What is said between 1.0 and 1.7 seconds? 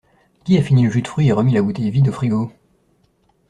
de fruit et remis la